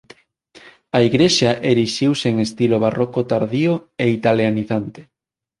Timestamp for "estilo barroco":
2.47-3.19